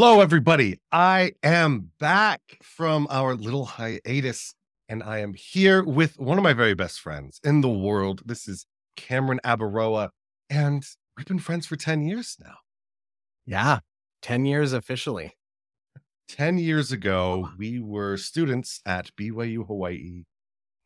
[0.00, 0.78] Hello, everybody.
[0.92, 4.54] I am back from our little hiatus,
[4.88, 8.22] and I am here with one of my very best friends in the world.
[8.24, 10.10] This is Cameron Abaroa,
[10.48, 10.84] and
[11.16, 12.58] we've been friends for 10 years now.
[13.44, 13.80] Yeah,
[14.22, 15.32] 10 years officially.
[16.28, 20.26] 10 years ago, we were students at BYU Hawaii,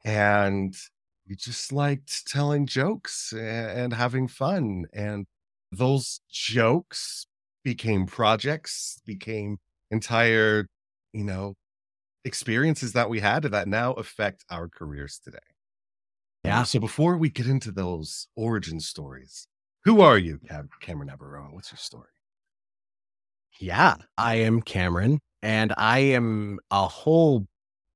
[0.06, 0.74] and
[1.28, 4.86] we just liked telling jokes and having fun.
[4.94, 5.26] And
[5.70, 7.26] those jokes
[7.64, 9.58] became projects, became
[9.90, 10.66] entire,
[11.12, 11.54] you know,
[12.24, 15.38] experiences that we had that now affect our careers today.
[16.44, 16.64] Yeah.
[16.64, 19.46] So before we get into those origin stories,
[19.84, 20.40] who are you,
[20.80, 21.52] Cameron Abaroa?
[21.52, 22.08] What's your story?
[23.60, 27.46] Yeah, I am Cameron, and I am a whole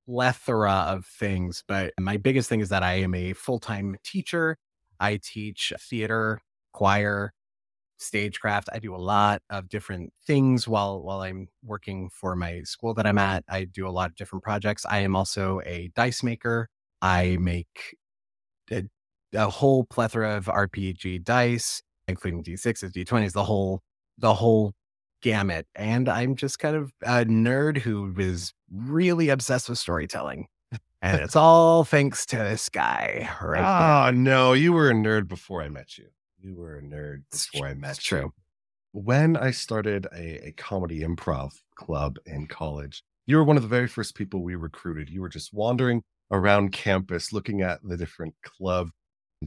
[0.06, 1.64] plethora of things.
[1.67, 4.56] But my biggest thing is that I am a full time teacher.
[5.00, 6.41] I teach theater,
[6.72, 7.33] choir,
[7.98, 8.69] stagecraft.
[8.72, 13.06] I do a lot of different things while while I'm working for my school that
[13.06, 13.44] I'm at.
[13.48, 14.84] I do a lot of different projects.
[14.88, 16.69] I am also a dice maker.
[17.03, 17.97] I make
[18.70, 18.84] a,
[19.34, 23.83] a whole plethora of RPG dice, including D6s, D20s, the whole
[24.19, 24.72] the whole
[25.22, 25.66] gamut.
[25.75, 30.47] And I'm just kind of a nerd who is really obsessed with storytelling.
[31.03, 35.62] And it's all thanks to this guy right Oh no, you were a nerd before
[35.62, 36.06] I met you.
[36.47, 38.19] You were a nerd before I met it's you.
[38.19, 38.33] true.
[38.92, 43.69] When I started a, a comedy improv club in college, you were one of the
[43.69, 45.10] very first people we recruited.
[45.10, 48.91] You were just wandering around campus looking at the different club
[49.43, 49.47] Yeah,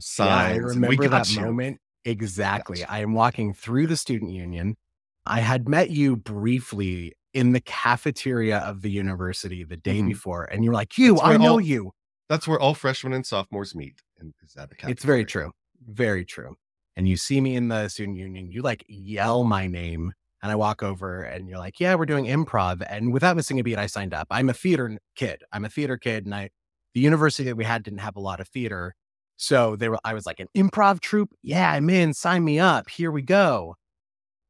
[0.52, 0.74] signs.
[0.76, 1.40] remember that you.
[1.40, 2.84] moment exactly.
[2.84, 4.76] I am walking through the student union.
[5.24, 10.08] I had met you briefly in the cafeteria of the university the day Mhm.
[10.08, 11.92] before, and you're like, "You, I know all- you."
[12.28, 14.02] That's where all freshmen and sophomores meet.
[14.18, 15.52] And is at the It's very true,
[15.88, 16.56] very true.
[16.96, 20.12] And you see me in the student union, you like yell my name,
[20.42, 23.62] and I walk over, and you're like, "Yeah, we're doing improv." And without missing a
[23.62, 24.26] beat, I signed up.
[24.30, 25.42] I'm a theater kid.
[25.52, 26.50] I'm a theater kid, and I
[26.94, 28.94] the university that we had didn't have a lot of theater.
[29.36, 31.30] So they were I was like an improv troupe.
[31.42, 32.12] Yeah, I'm in.
[32.14, 32.90] Sign me up.
[32.90, 33.76] Here we go.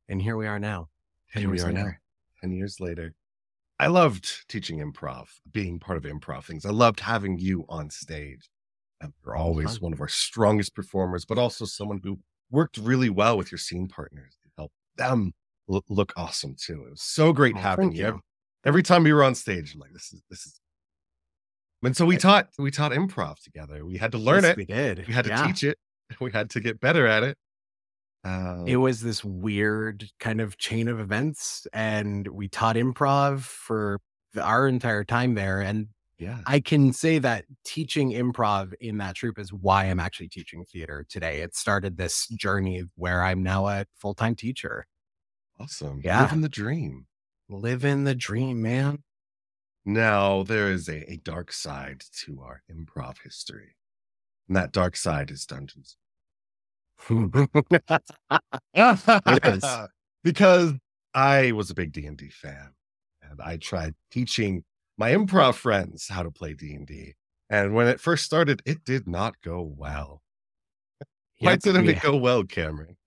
[0.08, 0.88] And here we are now.
[1.32, 2.00] 10 Here we are now, later.
[2.40, 3.14] 10 years later.
[3.78, 6.66] I loved teaching improv, being part of improv things.
[6.66, 8.50] I loved having you on stage.
[9.24, 12.18] You're always one of our strongest performers, but also someone who
[12.50, 15.32] worked really well with your scene partners to help them
[15.70, 16.84] l- look awesome too.
[16.86, 18.06] It was so great Oh, having you.
[18.06, 18.20] you.
[18.64, 20.60] Every time we were on stage, I'm like, this is this is.
[21.82, 23.86] And so we taught we taught improv together.
[23.86, 24.56] We had to learn Yes, it.
[24.58, 25.06] We did.
[25.08, 25.46] We had to Yeah.
[25.46, 25.78] teach it.
[26.20, 27.38] We had to get better at it.
[28.24, 33.98] Um, It was this weird kind of chain of events, and we taught improv for
[34.38, 35.60] our entire time there.
[35.62, 35.86] And
[36.20, 36.38] yeah.
[36.46, 41.06] I can say that teaching improv in that troupe is why I'm actually teaching theater
[41.08, 41.40] today.
[41.40, 44.86] It started this journey where I'm now a full time teacher.
[45.58, 46.02] Awesome.
[46.04, 46.22] Yeah.
[46.22, 47.06] Living the dream.
[47.48, 49.02] Living the dream, man.
[49.86, 53.76] Now, there is a, a dark side to our improv history.
[54.46, 55.96] And that dark side is dungeons.
[60.22, 60.74] because
[61.14, 62.74] I was a big D&D fan
[63.22, 64.64] and I tried teaching
[65.00, 67.14] my improv friends how to play D&D.
[67.48, 70.20] And when it first started, it did not go well.
[71.38, 72.98] Why Yep, didn't it go well, Cameron?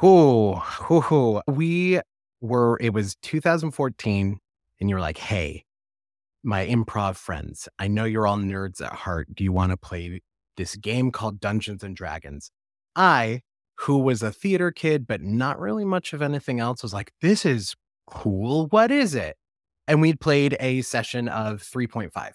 [0.00, 1.42] Whoo, whoo, whoo.
[1.48, 2.00] We
[2.40, 4.38] were, it was 2014,
[4.80, 5.64] and you were like, hey,
[6.44, 9.34] my improv friends, I know you're all nerds at heart.
[9.34, 10.20] Do you want to play
[10.56, 12.52] this game called Dungeons and Dragons?
[12.94, 13.40] I,
[13.80, 17.44] who was a theater kid, but not really much of anything else, was like, this
[17.44, 17.74] is
[18.06, 18.68] cool.
[18.68, 19.36] What is it?
[19.88, 22.32] And we'd played a session of 3.5.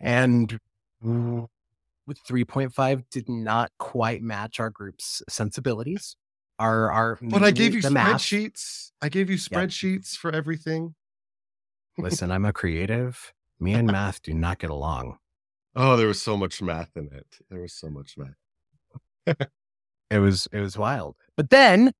[0.00, 0.58] And
[1.02, 6.16] with 3.5 did not quite match our group's sensibilities.
[6.58, 8.20] Our, our, But I gave you the math.
[8.20, 8.90] spreadsheets.
[9.00, 10.94] I gave you spreadsheets for everything.
[11.98, 13.32] Listen, I'm a creative.
[13.58, 15.18] Me and math do not get along.
[15.74, 17.26] Oh, there was so much math in it.
[17.50, 19.36] There was so much math.
[20.10, 21.16] It was it was wild.
[21.38, 21.92] But then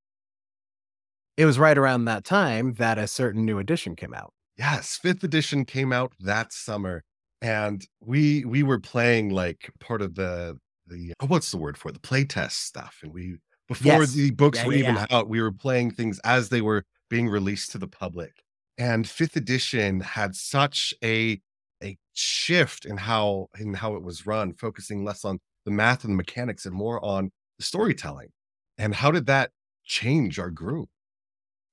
[1.42, 4.32] it was right around that time that a certain new edition came out.
[4.56, 7.02] Yes, fifth edition came out that summer,
[7.40, 11.88] and we we were playing like part of the the oh, what's the word for
[11.88, 11.92] it?
[11.94, 14.12] the playtest stuff, and we before Yes.
[14.12, 15.06] the books Yeah, were yeah, even yeah.
[15.10, 18.42] out, we were playing things as they were being released to the public.
[18.78, 21.40] And fifth edition had such a
[21.82, 26.12] a shift in how in how it was run, focusing less on the math and
[26.12, 28.30] the mechanics and more on the storytelling.
[28.78, 29.50] And how did that
[29.84, 30.88] change our group?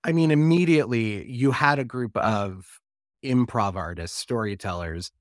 [0.03, 2.79] I mean, immediately you had a group of
[3.23, 5.11] improv artists, storytellers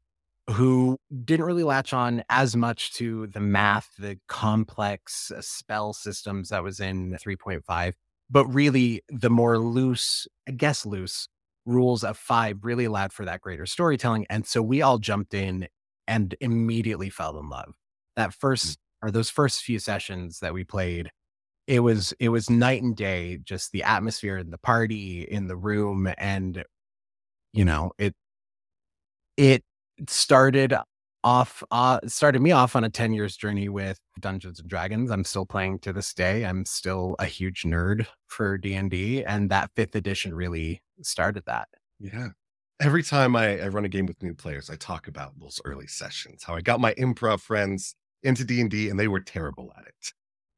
[0.50, 6.50] who didn't really latch on as much to the math, the complex uh, spell systems
[6.50, 7.94] that was in 3.5.
[8.30, 11.28] but really the more loose, I guess loose
[11.66, 14.26] rules of five really allowed for that greater storytelling.
[14.30, 15.68] And so we all jumped in
[16.08, 17.74] and immediately fell in love.
[18.16, 18.34] That
[18.64, 18.74] Mm.
[18.74, 21.10] first or those first few sessions that we played,
[21.68, 25.56] it was it was night and day, just the atmosphere in the party, in the
[25.56, 26.64] room, and
[27.52, 28.14] you know, it
[29.36, 29.62] it
[30.08, 30.74] started
[31.24, 35.10] off uh started me off on a 10 years journey with Dungeons and Dragons.
[35.10, 36.44] I'm still playing to this day.
[36.46, 41.68] I'm still a huge nerd for D&D and that 5th edition really started that.
[41.98, 42.28] Yeah.
[42.80, 45.88] Every time I, I run a game with new players, I talk about those early
[45.88, 50.12] sessions, how I got my improv friends into D&D and they were terrible at it,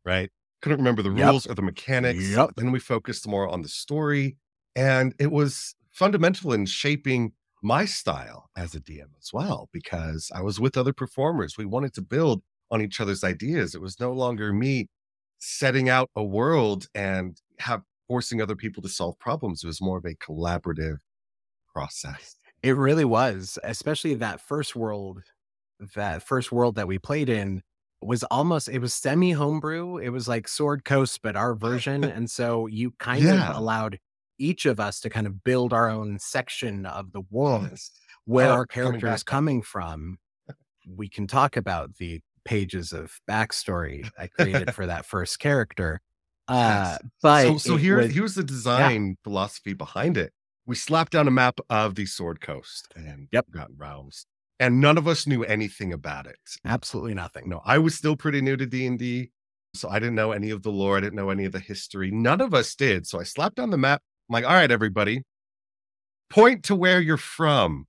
[0.05, 0.31] right?
[0.63, 1.29] Couldn't remember the Yep.
[1.31, 2.29] rules or the mechanics.
[2.29, 2.51] Yep.
[2.57, 4.37] Then we focused more on the story
[4.77, 10.41] and it was fundamental in shaping my style as a DM as well, because I
[10.43, 11.59] was with other performers.
[11.59, 13.75] We wanted to build on each other's ideas.
[13.75, 14.89] It was no longer me
[15.39, 19.63] setting out a world and have forcing other people to solve problems.
[19.63, 20.99] It was more of a collaborative
[21.73, 22.37] process.
[22.63, 25.23] It really was, especially that first world
[25.95, 27.63] that first world that we played in
[28.03, 29.99] was almost it was semi homebrew.
[29.99, 32.05] It was like Sword Coast, but our version.
[32.05, 33.51] and so you kind Yeah.
[33.51, 33.99] of allowed
[34.39, 37.91] each of us to kind of build our own section of the world Yes.
[38.25, 40.19] where Oh, our character is coming from.
[40.89, 46.01] We can talk about the pages of backstory I created for that first character.
[46.49, 47.11] Uh, Yes.
[47.23, 50.33] but so, so here, was- here's the design philosophy behind it.
[50.67, 53.51] We slapped down a map of the Sword Coast and Yep.
[53.51, 54.25] got Realms,
[54.61, 56.39] and none of us knew anything about it.
[56.65, 57.49] absolutely nothing.
[57.49, 59.31] No, I was still pretty new to D and D,
[59.75, 60.99] so I didn't know any of the lore.
[60.99, 62.13] I didn't know any of the history.
[62.13, 63.07] None of us did.
[63.09, 64.03] So I slapped on the map.
[64.29, 65.23] I'm like, all right, everybody,
[66.29, 67.87] point to where you're from.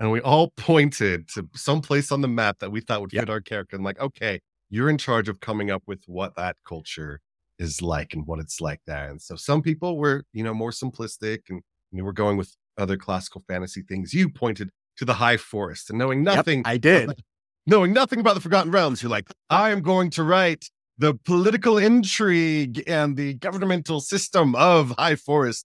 [0.00, 3.22] And we all pointed to some place on the map that we thought would Yep.
[3.22, 3.76] fit our character.
[3.76, 4.40] I'm like, okay,
[4.70, 7.20] you're in charge of coming up with what that culture
[7.58, 9.08] is like and what it's like there.
[9.08, 11.62] And so some people were, you know, more simplistic and
[11.92, 14.14] you were going with other classical fantasy things.
[14.14, 17.22] You pointed to the high forest and knowing Yep, nothing I did.
[17.66, 21.78] knowing nothing about the Forgotten Realms, you're like, I am going to write the political
[21.78, 25.64] intrigue and the governmental system of High Forest.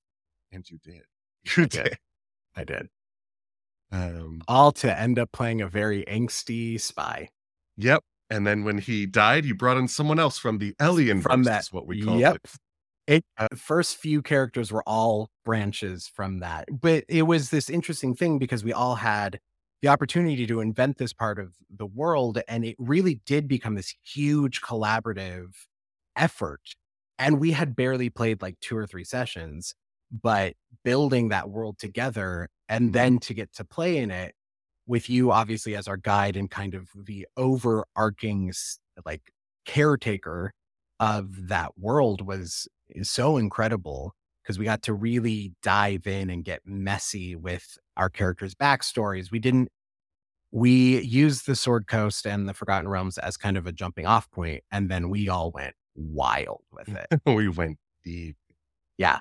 [0.51, 1.03] And you did.
[1.57, 1.83] You did.
[1.83, 1.97] did.
[2.55, 2.87] I did.
[3.91, 7.29] Um, All to end up playing a very angsty spy.
[7.77, 8.03] yep.
[8.29, 11.67] And then when he died, you brought in someone else from the Elian From that-
[11.71, 12.35] what we call yep.
[12.35, 12.51] it.
[13.07, 18.15] It uh, first few characters were all branches from that, but it was this interesting
[18.15, 19.39] thing because we all had
[19.81, 23.93] the opportunity to invent this part of the world, and it really did become this
[24.03, 25.53] huge collaborative
[26.17, 26.61] effort.
[27.19, 29.73] And we had barely played like two or three sessions,
[30.11, 32.93] but building that world together and Mhm.
[32.93, 34.35] then to get to play in it
[34.85, 38.51] with you, obviously, as our guide and kind of the overarching
[39.05, 39.31] like
[39.65, 40.53] caretaker
[40.99, 44.13] of that world was is so incredible
[44.43, 49.31] because we got to really dive in and get messy with our characters' backstories.
[49.31, 49.69] We didn't
[50.51, 54.29] we used the Sword Coast and the Forgotten Realms as kind of a jumping off
[54.31, 57.21] point, and then we all went wild with it.
[57.25, 58.37] we went deep.
[58.97, 59.19] Yeah.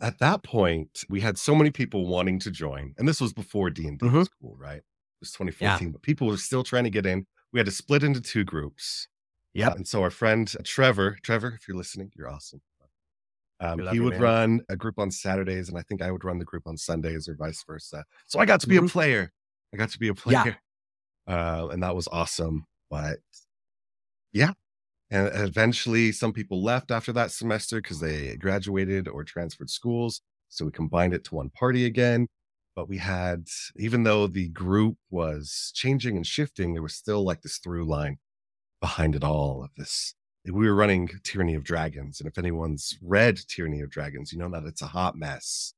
[0.00, 3.68] At that point, we had so many people wanting to join, and this was before
[3.68, 4.46] D and D was mm-hmm.
[4.46, 4.78] cool, right?
[4.78, 7.26] It was 2014, but people were still trying to get in.
[7.52, 9.08] We had to split into two groups.
[9.52, 9.76] Yep.
[9.76, 12.62] And so our friend uh, Trevor, Trevor, if you're listening, you're awesome.
[13.60, 14.18] Um, he you, would man.
[14.18, 17.28] run a group on Saturdays, and I think I would run the group on Sundays,
[17.28, 18.04] or vice versa.
[18.26, 18.88] So I got to be a Mhm.
[18.90, 19.32] player.
[19.74, 20.46] I got to be a Yeah.
[20.46, 20.58] player,
[21.28, 22.66] uh, and that was awesome.
[22.90, 23.20] But
[24.32, 24.52] yeah,
[25.10, 30.22] and eventually, some people left after that semester because they graduated or transferred schools.
[30.50, 32.28] So we combined it to one party again.
[32.76, 37.42] But we had, even though the group was changing and shifting, there was still like
[37.42, 38.18] this through line
[38.80, 40.14] behind it all of this.
[40.50, 42.20] We were running Tyranny of Dragons.
[42.20, 45.74] And if anyone's read Tyranny of Dragons, you know that it's a hot mess.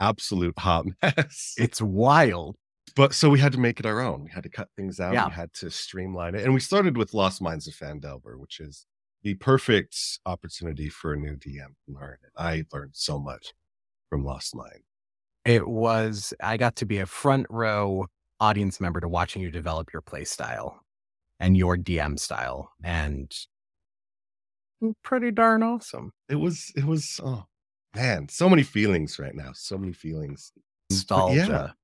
[0.00, 1.54] Absolute hot mess.
[1.58, 2.56] It's wild.
[2.96, 4.24] but so we had to make it our own.
[4.24, 5.14] We had to cut things out.
[5.14, 5.26] Yeah.
[5.28, 6.44] We had to streamline it.
[6.44, 8.86] And we started with Lost Mines of Phandelver, which is
[9.22, 12.16] the perfect opportunity for a new DM to learn.
[12.36, 13.52] And I learned so much
[14.10, 14.82] from Lost Mine.
[15.44, 18.06] It was I got to be a front row
[18.40, 20.80] audience member to watching you develop your play style
[21.40, 22.72] and your DM style.
[22.84, 23.32] And
[25.02, 26.12] pretty darn awesome.
[26.28, 27.44] It was, it was, oh
[27.94, 29.50] man, so many feelings right now.
[29.54, 30.52] So many feelings.
[30.56, 31.74] Mm, Nostalgia.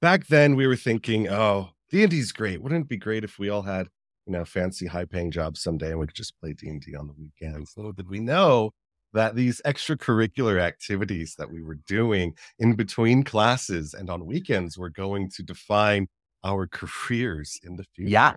[0.00, 2.62] back then we were thinking, oh, D&D's great.
[2.62, 3.88] Wouldn't it be great if we all had,
[4.26, 7.14] you know, fancy high paying jobs someday and we could just play D&D on the
[7.18, 7.74] weekends?
[7.76, 8.72] Little did we know
[9.14, 14.90] that these extracurricular activities that we were doing in between classes and on weekends were
[14.90, 16.08] going to define
[16.44, 18.10] our careers in the future.
[18.10, 18.34] Yeah.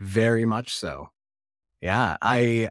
[0.00, 1.08] Very much so.
[1.80, 2.16] Yeah.
[2.20, 2.68] I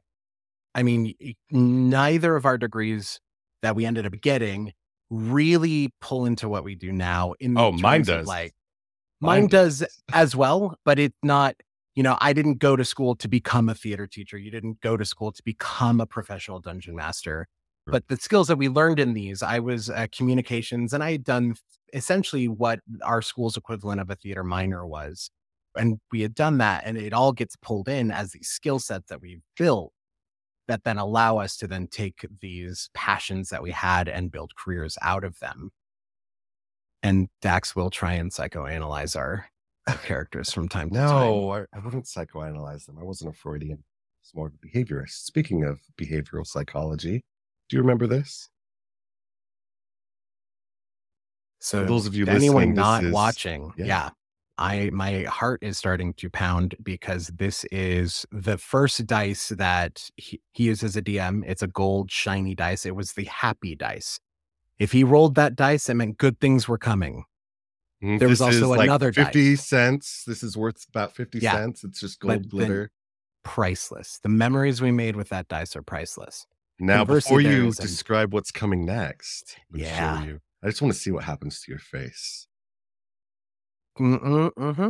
[0.74, 1.14] I mean,
[1.52, 3.20] neither of our degrees
[3.62, 4.74] that we ended up getting
[5.10, 7.34] really pull into what we do now.
[7.40, 8.26] In oh, mine does.
[8.26, 8.54] Like
[9.20, 11.56] mine, mine does as well, but it's not.
[11.94, 14.38] You know, I didn't go to school to become a theater teacher.
[14.38, 17.48] You didn't go to school to become a professional dungeon master.
[17.86, 21.26] But the skills that we learned in these, I was uh, communications, and I had
[21.26, 21.56] done
[21.94, 25.30] essentially what our school's equivalent of a theater minor was.
[25.76, 29.10] And we had done that, and it all gets pulled in as these skill sets
[29.10, 29.92] that we've built
[30.68, 34.98] that then allow us to then take these passions that we had and build careers
[35.02, 35.72] out of them.
[37.04, 39.48] And Dax will try and psychoanalyze our,
[40.04, 41.28] characters from time to no, time.
[41.28, 42.98] No, I, I wouldn't psychoanalyze them.
[43.00, 43.84] I wasn't a Freudian.
[44.22, 45.26] It's more of a behaviorist.
[45.26, 47.24] Speaking of behavioral psychology,
[47.70, 48.50] do you remember this?
[51.60, 53.86] So, For those of you anyone not is, watching, yeah.
[53.86, 54.10] yeah,
[54.58, 60.42] I my heart is starting to pound because this is the first dice that he,
[60.52, 61.44] he uses a DM.
[61.46, 62.86] It's a gold shiny dice.
[62.86, 64.20] It was the happy dice.
[64.80, 67.26] If he rolled that dice, it meant good things were coming.
[68.04, 69.68] Mm, there was also another like 50 dice.
[69.68, 70.24] cents.
[70.26, 71.84] This is worth about 50 yeah, cents.
[71.84, 72.92] It's just gold glitter.
[73.44, 74.20] Priceless.
[74.22, 76.46] The memories we made with that dice are priceless.
[76.80, 81.24] Now, before you describe what's coming next, yeah, you, I just want to see what
[81.24, 82.48] happens to your face.
[84.00, 84.90] Mm-hmm.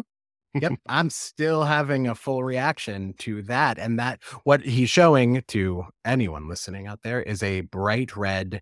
[0.54, 5.86] yep, I'm still having a full reaction to that, and that what he's showing to
[6.06, 8.62] anyone listening out there is a bright red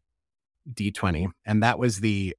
[0.73, 2.35] D20, and that was the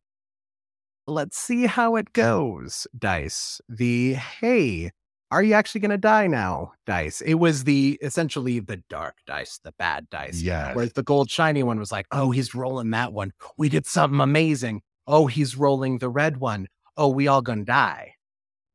[1.06, 3.60] let's see how it goes dice.
[3.68, 4.92] The hey,
[5.30, 6.72] are you actually going to die now?
[6.86, 7.20] dice.
[7.20, 11.62] It was the essentially the dark dice the bad dice yeah whereas the gold shiny
[11.62, 13.32] one was like oh he's rolling that one.
[13.56, 14.82] We did something amazing.
[15.06, 16.68] Oh he's rolling the red one
[17.00, 18.14] oh we all gonna die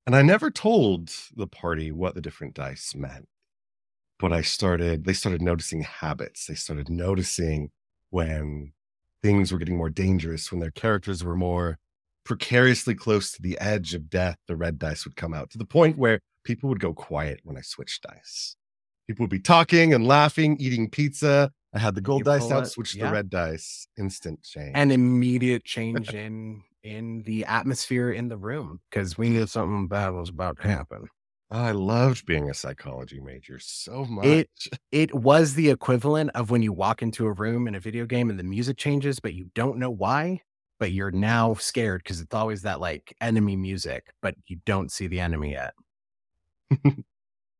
[0.05, 3.27] and i never told the party what the different dice meant
[4.19, 7.69] but i started they started noticing habits they started noticing
[8.09, 8.73] when
[9.23, 11.77] things were getting more dangerous when their characters were more
[12.23, 15.65] precariously close to the edge of death the red dice would come out to the
[15.65, 18.55] point where people would go quiet when I switched dice.
[19.07, 21.51] People would be talking and laughing, eating pizza.
[21.73, 23.07] I had the gold you dice out, switched yeah.
[23.07, 24.71] the red dice, instant change.
[24.73, 29.49] An immediate change in in the atmosphere in the room because we knew mm.
[29.49, 31.07] something bad was about to happen.
[31.49, 34.25] I loved being a psychology major so much.
[34.25, 34.49] It
[34.91, 38.29] it was the equivalent of when you walk into a room in a video game
[38.29, 40.41] and the music changes, but you don't know why.
[40.77, 45.07] But you're now scared because it's always that like enemy music, but you don't see
[45.07, 45.73] the enemy yet.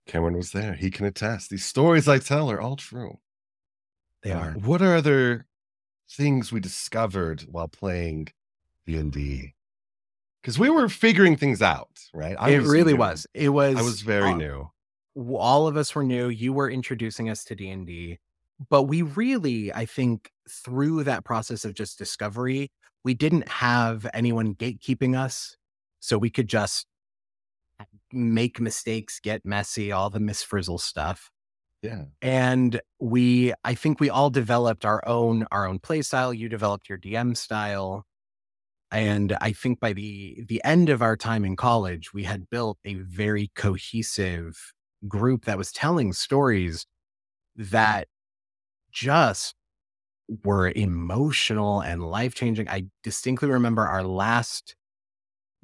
[0.08, 0.74] Cameron was there.
[0.74, 1.50] He can attest.
[1.50, 3.20] These stories I tell are all true.
[4.22, 4.52] They are.
[4.52, 5.46] What are other
[6.12, 8.28] things we discovered while playing
[8.86, 9.54] D&D?
[10.42, 12.36] Because we were figuring things out, right?
[12.40, 13.00] I it was really new.
[13.00, 13.28] was.
[13.34, 13.78] It was.
[13.78, 14.72] I was very uh, new.
[15.16, 16.30] All of us were new.
[16.30, 18.20] You were introducing us to D&D.
[18.70, 22.72] But we really, I think, through that process of just discovery,
[23.04, 25.58] we didn't have anyone gatekeeping us.
[26.00, 26.86] So we could just
[28.12, 31.32] make mistakes, get messy, all the Miss Frizzle stuff.
[31.82, 32.06] Yeah.
[32.22, 36.34] And we I think we all developed our own our own play style.
[36.34, 38.06] You developed your DM style.
[38.92, 42.78] And I think by the the end of our time in college, we had built
[42.86, 44.74] a very cohesive
[45.08, 46.86] group that was telling stories
[47.56, 48.08] that
[48.92, 49.56] just
[50.44, 52.70] were emotional and life changing.
[52.70, 54.76] I distinctly remember our last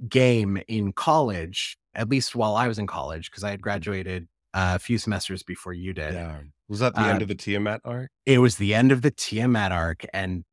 [0.10, 4.74] game in college at least while I was in college, because I had graduated uh,
[4.76, 6.14] a few semesters before you did.
[6.14, 6.40] Yeah.
[6.70, 8.10] Was that the uh, end of the Tiamat arc?
[8.26, 10.06] It was the end of the Tiamat arc.
[10.14, 10.44] And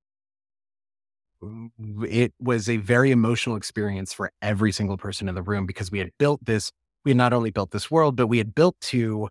[2.05, 5.99] it was a very emotional experience for every single person in the room because we
[5.99, 6.73] had built this,
[7.05, 9.29] we had not only built this world, but we had built to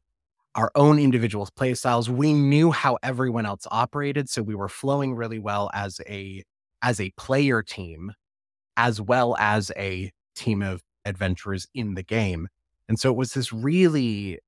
[0.56, 2.10] our own individual play styles.
[2.10, 4.30] We knew how everyone else operated.
[4.30, 6.44] So we were flowing really well as a
[6.82, 8.14] as a player team,
[8.78, 12.48] as well as a team of adventurers in the game.
[12.90, 14.40] And so it was this really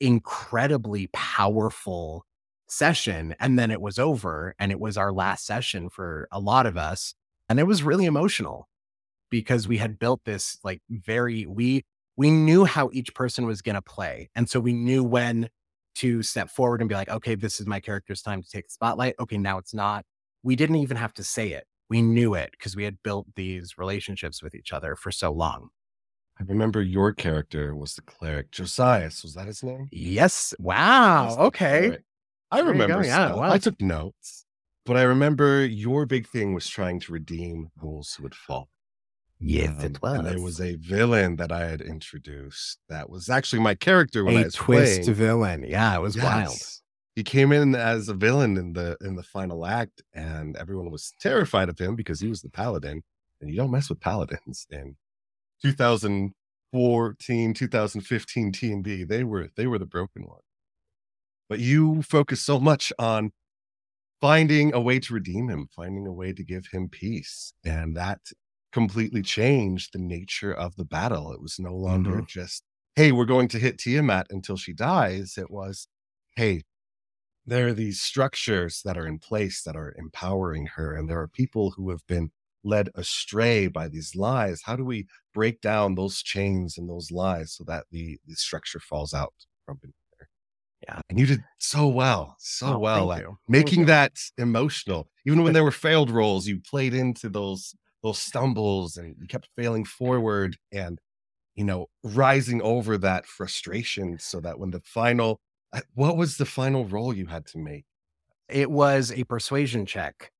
[0.00, 2.24] incredibly powerful
[2.68, 3.34] session.
[3.40, 6.76] And then it was over and it was our last session for a lot of
[6.76, 7.14] us.
[7.48, 8.68] And it was really emotional
[9.30, 11.84] because we had built this like very, we,
[12.16, 14.28] we knew how each person was going to play.
[14.34, 15.48] And so we knew when
[15.96, 18.72] to step forward and be like, okay, this is my character's time to take the
[18.72, 19.14] spotlight.
[19.18, 20.04] Okay, now it's not.
[20.42, 21.66] We didn't even have to say it.
[21.90, 25.70] We knew it because we had built these relationships with each other for so long.
[26.38, 28.52] I remember your character was the cleric.
[28.52, 29.88] Josias, was that his name?
[29.90, 30.54] Yes.
[30.60, 31.34] Wow.
[31.38, 31.98] Okay.
[32.50, 33.04] I remember.
[33.04, 33.34] Yeah.
[33.34, 33.50] Wow.
[33.50, 34.46] I took notes,
[34.86, 38.68] but I remember your big thing was trying to redeem those who would fall.
[39.40, 40.18] Yes, um, it was.
[40.18, 44.36] And there was a villain that I had introduced that was actually my character when
[44.36, 45.14] a I was twist playing.
[45.14, 45.64] villain.
[45.68, 46.24] Yeah, it was yes.
[46.24, 46.58] wild.
[47.14, 51.12] he came in as a villain in the in the final act, and everyone was
[51.20, 53.02] terrified of him because he was the paladin,
[53.40, 54.66] and you don't mess with paladins.
[54.70, 54.96] In
[55.62, 60.40] 2014, 2015 D&D, they were they were the broken one.
[61.48, 63.32] But you focus so much on
[64.20, 68.20] finding a way to redeem him, finding a way to give him peace, and that
[68.72, 71.32] completely changed the nature of the battle.
[71.32, 72.26] It was no longer mm-hmm.
[72.28, 72.62] just,
[72.96, 75.38] hey, we're going to hit Tiamat until she dies.
[75.38, 75.88] It was,
[76.36, 76.62] hey,
[77.46, 81.28] there are these structures that are in place that are empowering her, and there are
[81.28, 82.30] people who have been
[82.62, 84.60] led astray by these lies.
[84.64, 88.80] How do we break down those chains and those lies so that the, the structure
[88.80, 89.32] falls out
[89.64, 89.94] from beneath?
[90.88, 91.00] Yeah.
[91.10, 95.08] And you did so well, so oh, well at making that emotional.
[95.26, 99.48] Even when there were failed rolls you played into those those stumbles and you kept
[99.56, 100.98] failing forward and
[101.54, 105.40] you know rising over that frustration so that when the final
[105.72, 107.84] uh, what was the final roll you had to make
[108.48, 110.30] it was a persuasion check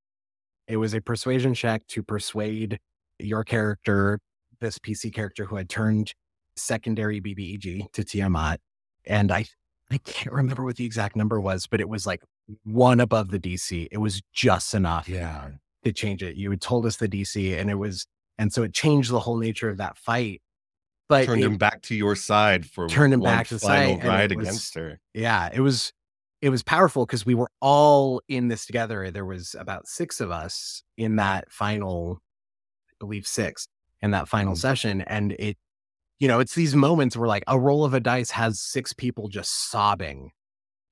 [0.69, 2.79] it was a persuasion check to persuade
[3.19, 4.21] your character
[4.61, 6.15] this pc character who had turned
[6.55, 8.61] secondary bbeg to tiamat
[9.05, 9.45] and i
[9.91, 12.23] i can't remember what the exact number was but it was like
[12.65, 15.49] one above the dc it was just enough yeah
[15.85, 16.37] to change it.
[16.37, 18.07] You had told us the DC, and it was,
[18.39, 20.43] and so it changed the whole nature of that fight.
[21.09, 24.31] But turned it, him back to your side for turned him back to final ride
[24.31, 25.01] against her.
[25.15, 25.93] Yeah, it was
[26.43, 29.11] it was powerful because we were all in this together.
[29.11, 32.21] There was about six of us in that final,
[32.91, 33.69] I believe six
[34.03, 34.61] in that final mm-hmm.
[34.61, 35.57] session, and it,
[36.19, 39.29] you know, it's these moments where like a roll of a dice has six people
[39.29, 40.33] just sobbing.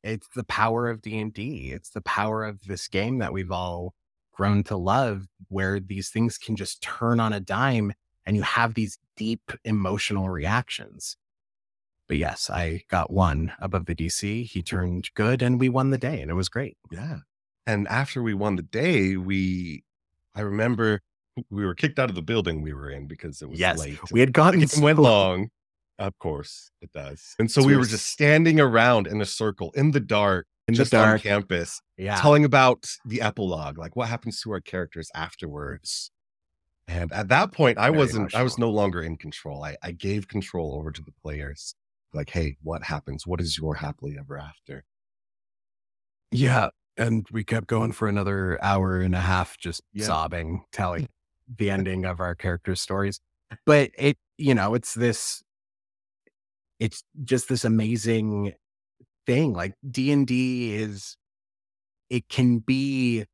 [0.03, 1.73] It's the power of D and D.
[1.73, 3.95] It's the power of this game that we've all
[4.33, 7.93] grown to love where these things can just turn on a dime
[8.25, 11.17] and you have these deep emotional reactions.
[12.07, 14.45] But yes, I got one above the DC.
[14.45, 16.77] He turned good and we won the day and it was great.
[16.93, 17.19] Yeah.
[17.67, 19.83] And after we won the day, we,
[20.35, 21.01] I remember
[21.51, 23.99] we were kicked out of the building we were in because it was yes, late.
[24.11, 25.49] We had gotten it went long.
[25.99, 27.35] Of course it does.
[27.39, 30.75] And so, so we were just standing around in a circle in the dark, in
[30.75, 31.13] just the dark.
[31.15, 32.17] on campus, yeah.
[32.17, 36.11] telling about the epilogue, like what happens to our characters afterwards.
[36.89, 38.35] And at that point, I Very wasn't.
[38.35, 39.65] I was no longer in control.
[39.65, 41.75] I, I gave control over to the players.
[42.13, 43.27] Like, hey, what happens?
[43.27, 44.85] What is your happily ever after?
[46.31, 46.69] Yeah.
[46.97, 50.07] And we kept going for another hour and a half, just yeah.
[50.07, 51.09] sobbing, telling
[51.59, 53.21] the ending of our characters' stories.
[53.65, 55.43] But it, you know, it's this,
[56.79, 58.55] it's just this amazing
[59.27, 59.53] thing.
[59.53, 61.17] Like D and D is,
[62.11, 63.25] it can be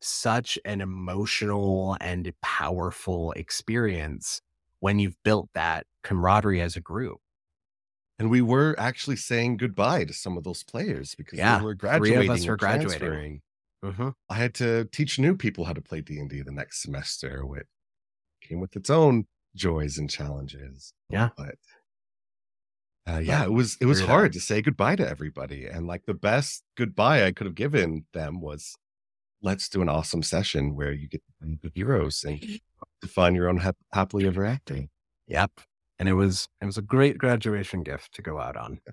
[0.00, 4.40] such an emotional and powerful experience
[4.80, 7.18] when you've built that camaraderie as a group.
[8.18, 11.74] And we were actually saying goodbye to some of those players because yeah, we were
[11.74, 12.16] graduating.
[12.18, 13.40] Three of us were graduating.
[13.84, 14.08] Mm-hmm.
[14.30, 17.44] I had to teach new people how to play D and D the next semester,
[17.44, 17.66] which
[18.40, 20.94] came with its own joys and challenges.
[21.10, 21.56] Yeah, but
[23.06, 26.14] uh, yeah, it was it was hard to say goodbye to everybody, and like the
[26.14, 28.74] best goodbye I could have given them was,
[29.42, 32.42] let's do an awesome session where you get the heroes and
[33.02, 34.86] define your own ha- happily ever after.
[35.26, 35.60] Yep,
[35.98, 38.80] and it was it was a great graduation gift to go out on.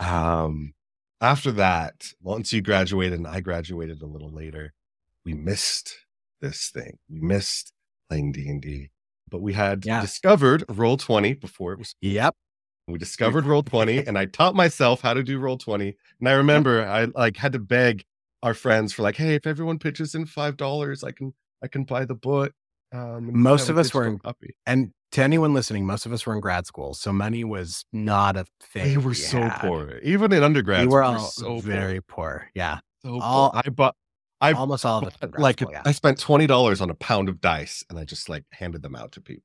[0.00, 0.74] Um,
[1.20, 4.72] after that, once you graduated and I graduated a little later,
[5.24, 5.96] we missed
[6.40, 6.98] this thing.
[7.08, 7.72] We missed
[8.08, 8.90] playing D and D,
[9.30, 10.00] but we had yeah.
[10.00, 11.94] discovered Roll Twenty before it was.
[12.00, 12.34] Yep,
[12.86, 15.96] we discovered roll 20 and I taught myself how to do roll 20.
[16.20, 18.04] And I remember I like had to beg
[18.42, 21.84] our friends for like, hey, if everyone pitches in five dollars, I can I can
[21.84, 22.52] buy the book.
[22.94, 24.54] Um, most of us were in, copy.
[24.66, 28.36] and to anyone listening, most of us were in grad school, so money was not
[28.36, 28.84] a thing.
[28.84, 29.58] They were we so had.
[29.58, 30.82] poor, even in undergrad.
[30.82, 32.40] We were all so very poor.
[32.40, 32.50] poor.
[32.54, 33.62] Yeah, so all, poor.
[33.64, 33.96] I bought.
[34.40, 35.38] I almost all of it.
[35.38, 35.82] Like school, yeah.
[35.84, 38.94] I spent twenty dollars on a pound of dice, and I just like handed them
[38.94, 39.44] out to people.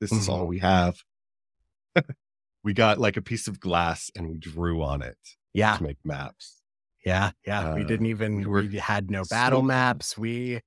[0.00, 0.20] This mm-hmm.
[0.20, 0.48] is all mm-hmm.
[0.48, 1.02] we have
[2.64, 5.18] we got like a piece of glass and we drew on it.
[5.54, 5.76] Yeah.
[5.76, 6.62] To make maps.
[7.04, 7.30] Yeah.
[7.46, 7.70] Yeah.
[7.70, 10.18] Uh, we didn't even, we, we had no battle so, maps.
[10.18, 10.60] We,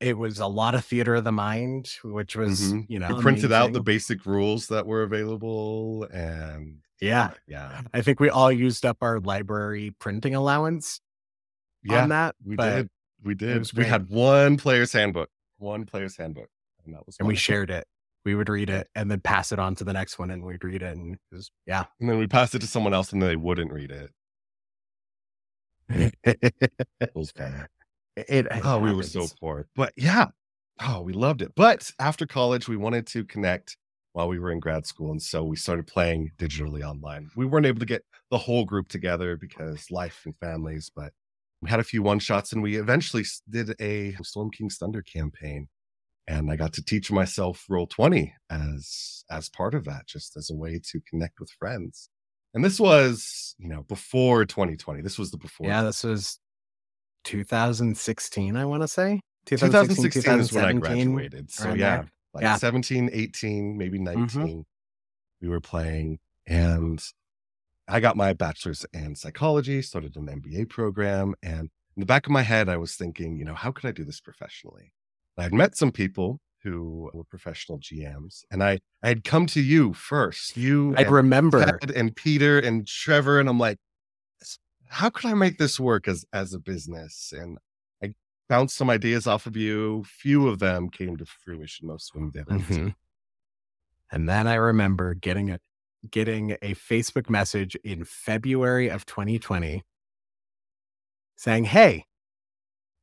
[0.00, 2.80] it was a lot of theater of the mind, which was, mm-hmm.
[2.88, 6.04] you know, printed out the basic rules that were available.
[6.12, 7.30] And yeah.
[7.46, 7.82] Yeah.
[7.92, 11.00] I think we all used up our library printing allowance
[11.82, 12.36] yeah, on that.
[12.44, 12.88] We did.
[13.22, 13.72] We did.
[13.72, 16.48] We had one player's handbook, one player's handbook.
[16.84, 17.86] And that was, and we shared it
[18.24, 20.62] we would read it and then pass it on to the next one and we'd
[20.62, 23.22] read it and it was yeah and then we passed it to someone else and
[23.22, 24.10] they wouldn't read it
[26.24, 27.68] it was bad.
[28.28, 30.26] It, it, oh we were so poor but yeah
[30.80, 33.76] oh we loved it but after college we wanted to connect
[34.18, 35.12] while we were in grad school.
[35.12, 37.30] And so we started playing digitally online.
[37.36, 41.12] We weren't able to get the whole group together because life and families, but
[41.62, 45.68] we had a few one shots and we eventually did a Storm King's Thunder campaign.
[46.26, 50.50] And I got to teach myself roll 20 as as part of that, just as
[50.50, 52.10] a way to connect with friends.
[52.54, 55.00] And this was, you know, before 2020.
[55.00, 55.68] This was the before.
[55.68, 56.40] Yeah, this was
[57.24, 59.20] 2016, I want to say.
[59.46, 61.50] 2016, 2016 is when I graduated.
[61.50, 62.08] So yeah, there.
[62.34, 62.56] like Yeah.
[62.56, 64.38] 17, 18, maybe Mm-hmm.
[64.38, 64.64] 19,
[65.40, 66.18] we were playing.
[66.46, 67.02] And
[67.88, 71.34] I got my bachelor's in psychology, started an MBA program.
[71.42, 73.92] And in the back of my head, I was thinking, you know, how could I
[73.92, 74.92] do this professionally?
[75.38, 79.60] I had met some people who were professional GMs, and I, I had come to
[79.60, 80.56] you first.
[80.56, 81.64] You I remember.
[81.64, 83.78] Ted and Peter and Trevor, and I'm like,
[84.90, 87.32] how could I make this work as as a business?
[87.36, 87.58] And
[88.02, 88.14] I
[88.48, 90.04] bounced some ideas off of you.
[90.04, 91.88] Few of them came to fruition.
[91.88, 92.62] Most of them didn't.
[92.62, 92.94] Mhm.
[94.10, 95.60] And then I remember getting a
[96.10, 99.82] getting a Facebook message in February of 2020
[101.36, 102.06] saying, "Hey,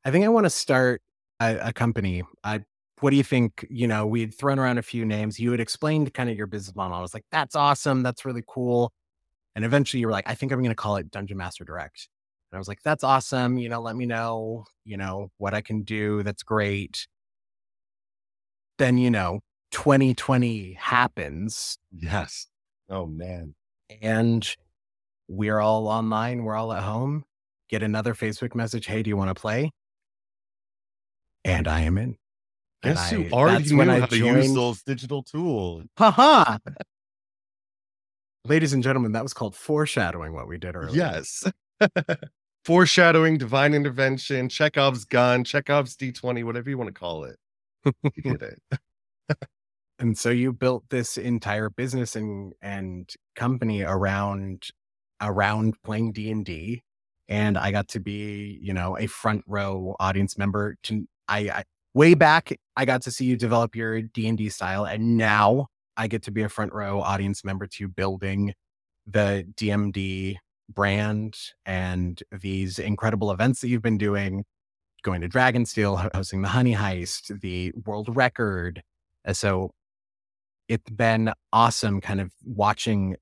[0.03, 1.01] I think I want to start
[1.39, 2.23] a, a company.
[2.43, 2.61] I
[3.01, 3.65] what do you think?
[3.69, 5.39] You know, we'd thrown around a few names.
[5.39, 6.95] You had explained kind of your business model.
[6.97, 8.03] I was like, that's awesome.
[8.03, 8.93] That's really cool.
[9.55, 12.09] And eventually you were like, I think I'm going to call it Dungeon Master Direct.
[12.51, 13.57] And I was like, that's awesome.
[13.57, 16.23] You know, let me know, you know, what I can do.
[16.23, 17.07] That's great.
[18.77, 19.39] Then, you know,
[19.71, 22.47] 2020 happens Yes.
[22.89, 23.55] Oh man.
[24.01, 24.47] and
[25.27, 26.43] we're all online.
[26.43, 27.23] We're all at home.
[27.69, 28.85] Get another Facebook message.
[28.85, 29.71] Hey, do you want to play?
[31.43, 32.17] And I am in.
[32.83, 35.85] Guess I- who already knew how to use those digital tools?
[35.97, 36.57] Haha.
[38.45, 40.95] Ladies and gentlemen, that was called foreshadowing what we did earlier.
[40.95, 41.43] Yes.
[42.65, 47.37] Foreshadowing, divine intervention, Chekhov's gun, Chekhov's D20, whatever you want to call it.
[47.85, 48.79] You did it.
[49.97, 54.67] And so you built this entire business and and company around
[55.21, 56.83] around playing D&D
[57.29, 61.63] and I got to be, you know, a front row audience member to I, I
[61.93, 66.23] way back I got to see you develop your D&D style and now I get
[66.23, 68.53] to be a front row audience member to building
[69.07, 70.37] the DMD
[70.73, 74.43] brand and these incredible events that you've been doing
[75.03, 78.81] going to Dragonsteel, ho- hosting the Honey Heist, the world record.
[79.25, 79.71] Uh, so
[80.67, 83.15] it's been awesome kind of watching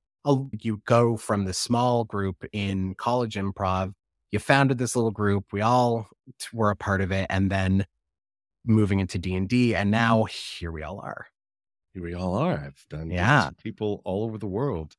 [0.61, 3.91] you go from the small group in college improv.
[4.31, 5.45] You founded this little group.
[5.51, 6.07] We all
[6.53, 7.27] were a part of it.
[7.29, 7.85] And then
[8.65, 9.75] moving into D&D.
[9.75, 9.91] And mm-hmm.
[9.91, 11.27] now here we all are.
[11.93, 12.53] Here we all are.
[12.57, 13.51] I've done Yeah.
[13.57, 14.95] people all over the world.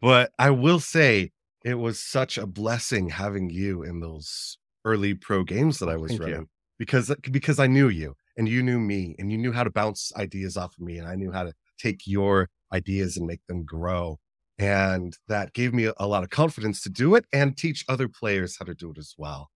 [0.00, 1.32] But I will say
[1.64, 6.10] it was such a blessing having you in those early pro games that I was
[6.10, 6.26] Thank you.
[6.26, 9.70] running because because I knew you and you knew me and you knew how to
[9.70, 13.40] bounce ideas off of me and I knew how to take your ideas and make
[13.46, 14.18] them grow.
[14.58, 18.56] And that gave me a, lot of confidence to do it and teach other players
[18.58, 19.50] how to do it as well.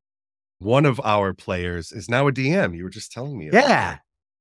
[0.59, 2.75] One of our players is now a DM.
[2.77, 3.49] You were just telling me.
[3.49, 3.95] about Yeah.
[3.95, 3.99] it.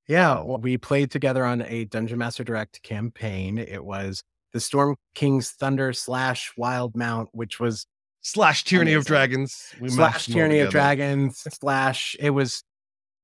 [0.08, 0.42] Yeah.
[0.42, 3.58] well, we played together on a Dungeon Master Direct campaign.
[3.58, 7.86] It was the Storm King's Thunder slash Wildemount, which was
[8.22, 9.74] Slash Tyranny of Dragons.
[9.80, 10.70] We slash mashed them all Tyranny of.
[10.70, 12.64] Dragons slash it was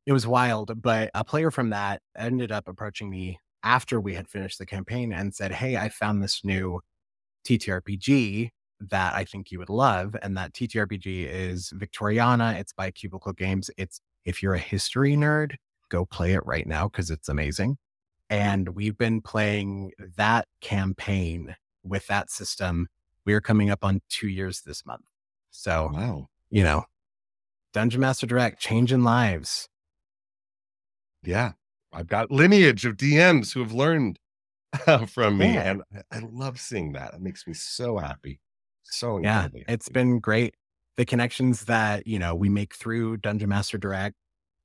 [0.06, 0.82] it was wild.
[0.82, 5.14] But a player from that ended up approaching me after we had finished the campaign
[5.14, 6.80] and said, Hey, I found this new
[7.46, 8.50] TTRPG
[8.90, 10.16] that I think you would love.
[10.22, 12.60] And that TTRPG is Victoriana.
[12.60, 13.70] It's by Cubicle Games.
[13.78, 15.56] It's if you're a history nerd,
[15.94, 17.78] go play it right now because it's amazing.
[18.30, 22.88] And we've been playing that campaign with that system.
[23.26, 25.06] We are coming up on two years this month.
[25.52, 26.30] So Wow.
[26.50, 26.86] you know,
[27.74, 29.68] Dungeon Master Direct, changing lives.
[31.24, 31.52] Yeah.
[31.92, 34.20] I've got lineage of DMs who have learned
[34.88, 35.54] uh, from me.
[35.54, 35.70] Yeah.
[35.72, 37.14] And I- love seeing that.
[37.14, 38.40] It makes me so happy.
[38.84, 39.94] So Yeah, it's happy.
[39.94, 40.56] been great.
[40.98, 44.16] The connections that, you know, we make through Dungeon Master Direct,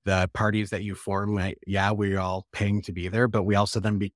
[0.09, 3.55] the parties that you form, like, yeah, we're all paying to be there, but we
[3.55, 4.13] also then be,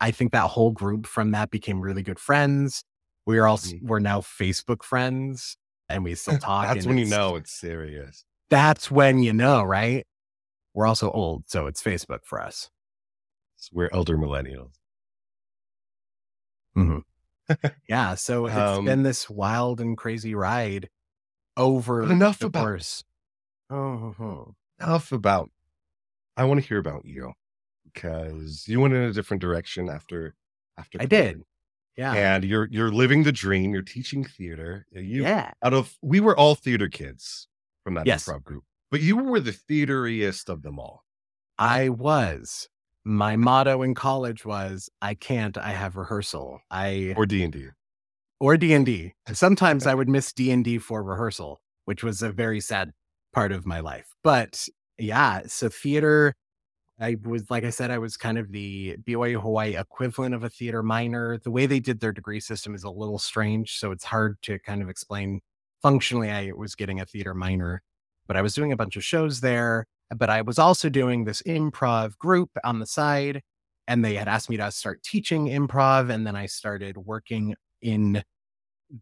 [0.00, 2.82] I think that whole group from that became really good friends.
[3.24, 3.82] We are also, Mhm.
[3.82, 5.56] we're now Facebook friends
[5.88, 6.66] and we still talk.
[6.74, 8.24] That's when you know it's serious.
[8.50, 10.04] That's when you know, right?
[10.74, 12.68] We're also old, so it's Facebook for us.
[13.56, 14.72] It's- We're elder millennials.
[16.76, 17.02] Mhm.
[17.88, 18.14] yeah.
[18.16, 20.88] So it's Um, been this wild and crazy ride
[21.56, 23.04] over enough the about- course.
[23.70, 25.50] Oh, Enough about,
[26.36, 27.32] I want to hear about you
[27.92, 30.34] because you went in a different direction after,
[30.78, 31.42] after I did.
[31.96, 32.12] Yeah.
[32.14, 33.72] And you're, you're living the dream.
[33.72, 34.86] You're teaching theater.
[34.96, 35.50] Uh, you, yeah.
[35.64, 37.48] out of we were all theater kids
[37.82, 38.24] from that Yes.
[38.24, 41.04] improv group, but you were the theateriest of them all.
[41.58, 42.68] I was.
[43.04, 46.60] my motto in college was I can't, I have rehearsal.
[46.70, 47.68] I or D&D.
[48.38, 49.14] Or D&D.
[49.32, 52.92] Sometimes I would miss D&D for rehearsal, which was a very sad
[53.32, 54.14] part of my life.
[54.28, 56.34] But yeah, so theater
[57.00, 60.50] I was like I said I was kind of the BYU Hawaii equivalent of a
[60.50, 61.38] theater minor.
[61.38, 64.58] The way they did their degree system is a little strange, so it's hard to
[64.58, 65.40] kind of explain
[65.80, 67.82] functionally I was getting a theater minor,
[68.26, 71.42] but I was doing a bunch of shows there but I was also doing this
[71.42, 73.42] improv group on the side.
[73.86, 76.10] And they had asked me to start teaching improv.
[76.10, 78.22] And then I started working in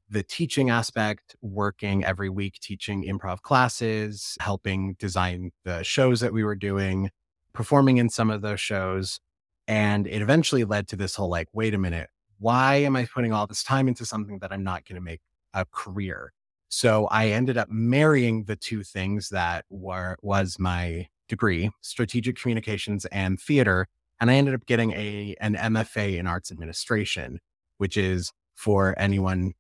[0.09, 6.45] the teaching aspect, working every week, teaching improv classes, helping design the shows that we
[6.45, 7.11] were doing,
[7.53, 9.21] performing in some of those shows.
[9.69, 13.33] And it eventually led to this whole like, wait a minute, why am I putting
[13.33, 15.21] all this time into something that I'm not going to make
[15.55, 16.33] a career?
[16.69, 23.05] So I ended up marrying the two things that were was my degree, strategic communications
[23.07, 23.87] and theater,
[24.21, 27.41] and I ended up getting a an MFA in arts administration,
[27.79, 29.53] which is for anyone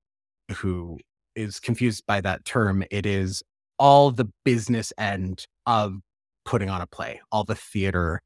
[0.52, 0.98] who
[1.34, 3.42] is confused by that term, it is
[3.78, 5.98] all the business end of
[6.44, 8.22] putting on a play, all the theater.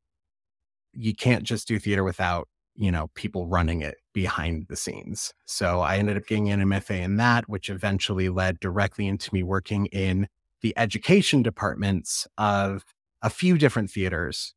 [0.92, 2.48] You can't just do theater without
[2.80, 5.34] you know, people running it behind the scenes.
[5.44, 9.42] So I ended up getting an MFA in that, which eventually led directly into me
[9.42, 10.28] working in
[10.62, 12.82] the education departments of
[13.20, 14.54] a few different theaters,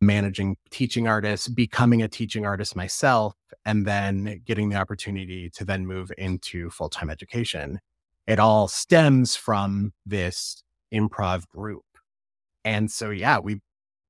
[0.00, 5.86] managing teaching artists, becoming a teaching artist myself, and then getting the opportunity to then
[5.86, 7.80] move into full time education.
[8.26, 11.84] It all stems from this improv group.
[12.64, 13.60] And so, yeah, we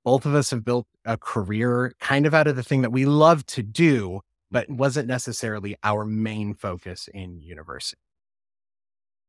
[0.04, 3.04] both of us have built a career kind of out of the thing that we
[3.04, 4.20] love to do,
[4.50, 8.00] but wasn't necessarily our main focus in university.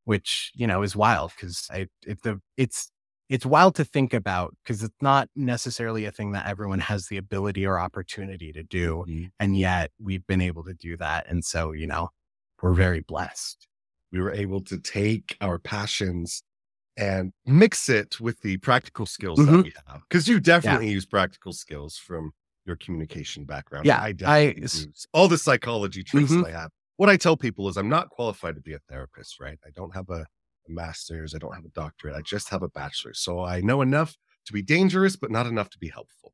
[0.06, 2.92] Which, you know, is wild because I it's the it's
[3.30, 7.18] it's wild to think about because it's not necessarily a thing that everyone has the
[7.18, 9.06] ability or opportunity to do.
[9.08, 9.26] Mm-hmm.
[9.40, 11.28] And yet we've been able to do that.
[11.28, 12.10] And so, you know,
[12.62, 13.68] we're very blessed.
[14.12, 16.42] We were able to take our passions
[16.96, 19.58] and mix it with the practical skills mm-hmm.
[19.58, 20.02] that we have.
[20.10, 20.94] Because you definitely yeah.
[20.94, 22.32] use practical skills from
[22.66, 23.86] your communication background.
[23.86, 26.46] Yeah, I definitely I, use all the psychology tricks mm-hmm.
[26.46, 26.72] I have.
[26.96, 29.60] What I tell people is I'm not qualified to be a therapist, right?
[29.66, 30.26] I don't have a,
[30.68, 33.20] a master's, I don't have a doctorate, I just have a bachelor's.
[33.20, 36.34] So I know enough to be dangerous, but not enough to be helpful.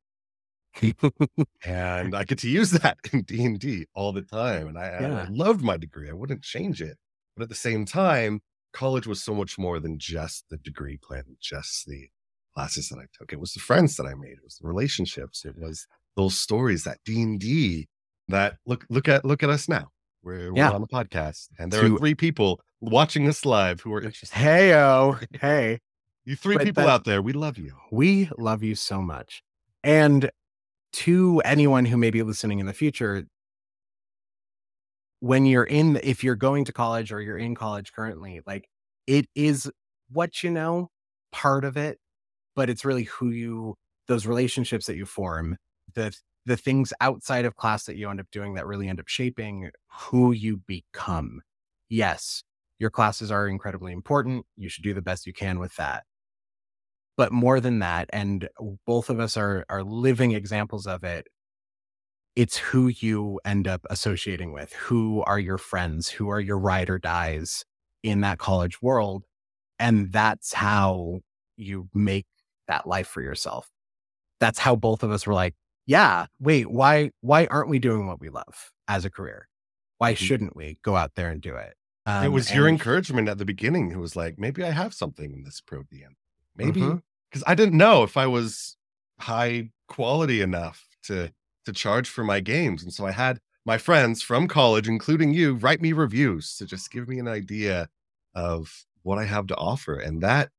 [1.65, 4.97] and I get to use that in D and D all the time, and I,
[5.01, 5.25] yeah.
[5.27, 6.09] I loved my degree.
[6.09, 6.97] I wouldn't change it,
[7.35, 8.41] but at the same time,
[8.73, 12.07] college was so much more than just the degree plan, just the
[12.55, 13.31] classes that I took.
[13.31, 14.33] It was the friends that I made.
[14.33, 15.45] It was the relationships.
[15.45, 17.87] It was those stories that D and D
[18.27, 19.89] that look look at look at us now.
[20.23, 20.69] We're, yeah.
[20.69, 24.01] we're on the podcast, and there to, are three people watching us live who are
[24.01, 24.37] interested.
[24.37, 25.79] Hey oh, hey,
[26.25, 27.75] you three but people out there, we love you.
[27.91, 29.41] We love you so much.
[29.83, 30.29] And
[30.93, 33.25] to anyone who may be listening in the future,
[35.23, 38.67] when you're in if you're going to college or you're in college currently like
[39.07, 39.71] it is
[40.11, 40.89] what you know
[41.31, 41.97] part of it
[42.57, 43.73] but it's really who you
[44.09, 45.55] those relationships that you form
[45.93, 46.13] the
[46.45, 49.71] the things outside of class that you end up doing that really end up shaping
[49.87, 51.39] who you become
[51.87, 52.43] yes
[52.83, 56.03] your classes are incredibly important you should do the best you can with that
[57.17, 58.47] but more than that and
[58.85, 61.27] both of us are are living examples of it
[62.35, 64.73] it's who you end up associating with.
[64.73, 66.09] Who are your friends?
[66.09, 67.63] Who are your ride or dies
[68.01, 69.23] in that college world?
[69.79, 71.19] And that's how
[71.57, 72.25] you make
[72.67, 73.69] that life for yourself.
[74.39, 78.19] That's how both of us were like, yeah, wait, why why aren't we doing what
[78.19, 79.47] we love as a career?
[79.97, 80.25] Why mm-hmm.
[80.25, 81.75] shouldn't we go out there and do it?
[82.05, 85.31] Um, it was your encouragement at the beginning who was like, maybe I have something
[85.31, 86.15] in this pro DM.
[86.55, 87.01] Maybe because
[87.41, 87.41] mm-hmm.
[87.51, 88.75] I didn't know if I was
[89.19, 91.31] high quality enough to
[91.65, 92.83] to charge for my games.
[92.83, 96.91] And so I had my friends from college, including you, write me reviews to just
[96.91, 97.87] give me an idea
[98.35, 99.97] of what I have to offer.
[99.97, 100.49] And that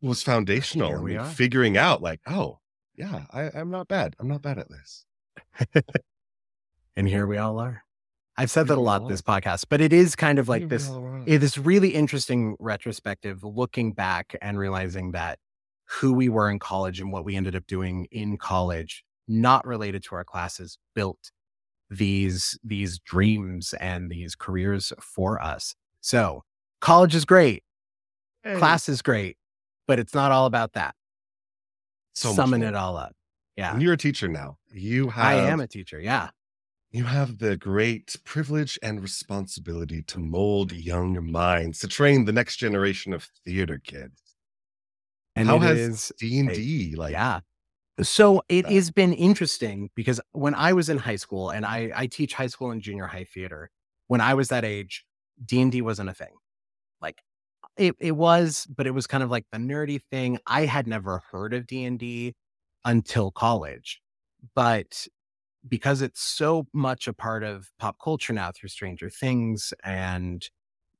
[0.00, 1.02] was foundational.
[1.02, 1.26] We are.
[1.26, 2.60] Figuring out, like, oh,
[2.94, 4.14] yeah, I, I'm not bad.
[4.20, 5.04] I'm not bad at this.
[6.96, 7.82] and here we all are.
[8.38, 10.88] I've said that a lot this podcast, but it is kind of like this
[11.26, 15.40] it is really interesting retrospective looking back and realizing that
[15.88, 20.04] who we were in college and what we ended up doing in college not related
[20.04, 21.32] to our classes built
[21.90, 25.74] these these dreams and these careers for us.
[26.00, 26.44] So
[26.80, 27.64] college is great,
[28.44, 28.56] hey.
[28.56, 29.36] class is great,
[29.88, 30.94] but it's not all about that.
[32.14, 33.16] So summon it all up.
[33.56, 33.72] Yeah.
[33.72, 34.58] And you're a teacher now.
[34.72, 36.28] You have I am a teacher, yeah.
[36.90, 42.56] You have the great privilege and responsibility to mold young minds, to train the next
[42.56, 44.36] generation of theater kids.
[45.36, 47.40] And how has D and D like yeah
[48.02, 48.72] So it that?
[48.72, 52.46] has been interesting because when I was in high school and I, I teach high
[52.48, 53.70] school and junior high theater,
[54.08, 55.04] when I was that age,
[55.44, 56.34] D and D wasn't a thing.
[57.02, 57.22] Like
[57.76, 60.38] it, it was, but it was kind of like the nerdy thing.
[60.46, 62.34] I had never heard of D and D
[62.84, 64.00] until college,
[64.54, 65.06] but
[65.66, 70.48] because it's so much a part of pop culture now through Stranger Things and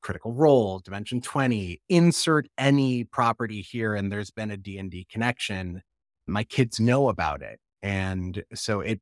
[0.01, 5.83] Critical Role, Dimension 20, insert any property here and there's been a D&D connection,
[6.27, 7.61] my kids know about it.
[7.83, 9.01] And so it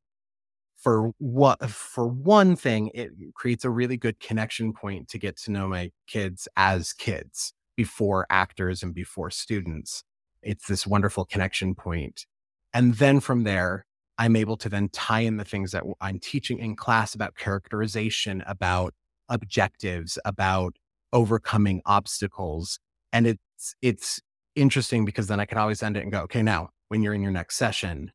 [0.77, 5.51] for what for one thing, it creates a really good connection point to get to
[5.51, 10.03] know my kids as kids before actors and before students.
[10.43, 12.27] It's this wonderful connection point.
[12.73, 13.86] And then from there,
[14.17, 18.43] I'm able to then tie in the things that I'm teaching in class about characterization,
[18.47, 18.93] about
[19.29, 20.75] objectives, about
[21.13, 22.79] overcoming obstacles.
[23.13, 24.21] And it's it's
[24.55, 27.21] interesting because then I can always end it and go, okay, now when you're in
[27.21, 28.11] your next session,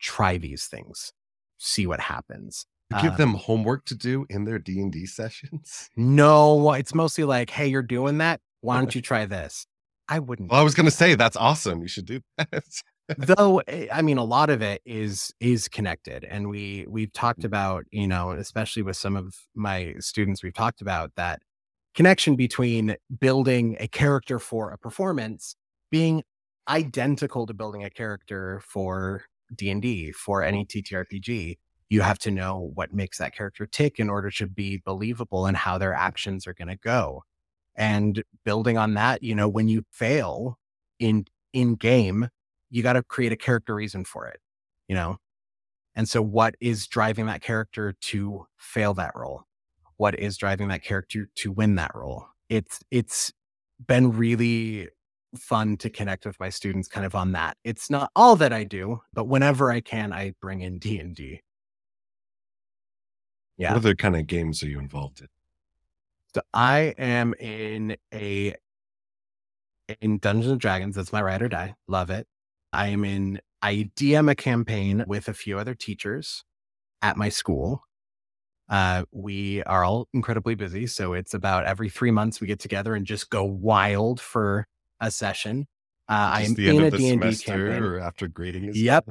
[0.00, 1.12] try these things,
[1.58, 2.66] see what happens.
[3.00, 5.88] Give Uh, them homework to do in their D&D sessions?
[5.96, 8.40] no, it's mostly like, hey, you're doing that.
[8.60, 9.66] Why don't you try this?
[10.08, 10.50] I wouldn't.
[10.50, 11.80] Well, I was gonna say that's awesome.
[11.82, 12.64] You should do that.
[13.18, 17.44] Though eh, i mean a lot of it is is connected and we we've talked
[17.44, 21.42] about you know especially with some of my students we've talked about that
[21.94, 25.56] connection between building a character for a performance
[25.90, 26.22] being
[26.68, 29.24] identical to building a character for
[29.56, 31.56] d&d for any ttrpg
[31.92, 35.58] you have to know what makes that character tick in order to be believable and
[35.58, 37.22] how their actions are going to go.
[37.76, 40.58] And building on that you know when you fail
[40.98, 42.28] in in game
[42.72, 44.40] you got to create a character reason for it,
[44.88, 45.18] you know?
[45.94, 49.44] And so what is driving that character to fail that role?
[49.98, 52.26] What is driving that character to win that role?
[52.48, 53.30] It's it's
[53.86, 54.88] been really
[55.36, 57.58] fun to connect with my students kind of on that.
[57.62, 61.40] It's not all that I do, but whenever I can I bring in D&D.
[63.58, 63.72] Yeah.
[63.72, 65.28] What other kind of games are you involved in?
[66.34, 68.54] So I am in a
[70.00, 70.96] in Dungeons and Dragons.
[70.96, 71.74] That's my ride or die.
[71.86, 72.26] Love it.
[72.72, 73.40] I am in.
[73.60, 76.44] I DM a campaign with a few other teachers
[77.00, 77.82] at my school.
[78.68, 82.94] Uh, we are all incredibly busy, so it's about every three months we get together
[82.94, 84.66] and just go wild for
[85.00, 85.66] a session.
[86.08, 87.82] Uh, I'm the in a of the D and D campaign.
[87.82, 89.08] or after grading Yep.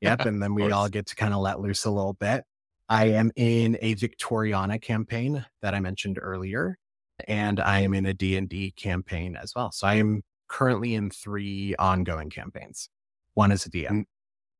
[0.00, 2.44] Yep, and then we all get to kind of let loose a little bit.
[2.88, 6.78] I am in a Victoriana campaign that I mentioned earlier,
[7.26, 9.70] and I am in a D&D campaign as well.
[9.72, 12.88] So I am currently in 3 ongoing campaigns.
[13.34, 13.88] One is a DM.
[13.88, 14.06] And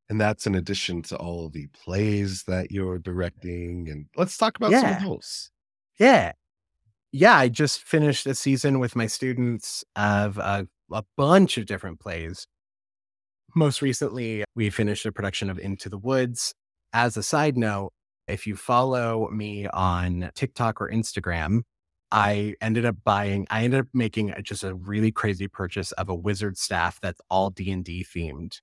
[0.08, 3.88] and that's in addition to all the plays that you're directing.
[3.90, 5.50] And let's talk about some of those.
[5.98, 6.32] Yeah.
[7.12, 12.00] Yeah, I just finished a season with my students of a, a bunch of different
[12.00, 12.46] plays.
[13.54, 16.54] Most recently, we finished a production of Into the Woods.
[16.92, 17.92] As a side note,
[18.26, 21.62] if you follow me on TikTok or Instagram,
[22.10, 26.08] I ended up buying, I ended up making a- just a really crazy purchase of
[26.08, 28.60] a wizard staff that's all D&D themed.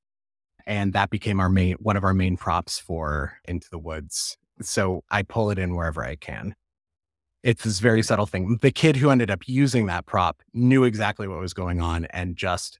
[0.66, 4.38] And that became our main, one of our main props for Into the Woods.
[4.62, 6.56] So I pull it in wherever I can
[7.46, 8.58] it's this very subtle thing.
[8.62, 12.36] The kid who ended up using that prop knew exactly what was going on and
[12.36, 12.80] just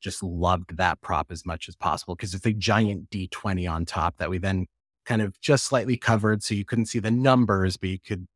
[0.00, 4.16] just loved that prop as much as possible because it's a giant D20 on top
[4.18, 4.66] that we then
[5.06, 8.26] kind of just slightly covered so you couldn't see the numbers, but you could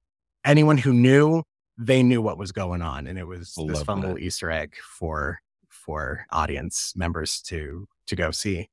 [0.44, 1.42] anyone who knew,
[1.76, 3.06] they knew what was going on.
[3.06, 4.06] And it was this fun that.
[4.06, 8.68] little Easter egg for for audience members to to go see.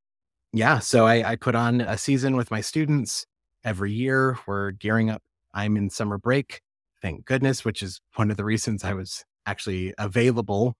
[0.53, 0.79] Yeah.
[0.79, 3.25] So I, I put on a season with my students
[3.63, 4.37] every year.
[4.47, 5.21] We're gearing up.
[5.53, 6.61] I'm in summer break
[7.05, 10.75] thank goodness, which is one of the reasons I was actually available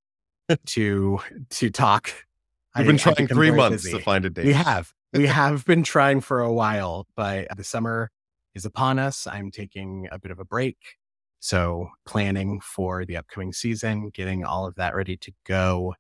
[0.65, 1.19] to
[1.51, 2.11] to talk.
[2.75, 3.97] We've been I trying become three months busy.
[3.97, 4.45] to find a date.
[4.45, 4.91] We have.
[5.13, 8.09] We have been trying for a while, but the summer
[8.55, 9.27] is upon us.
[9.27, 10.77] I'm taking a bit of a break.
[11.39, 15.93] So planning for the upcoming season, getting all of that ready to go.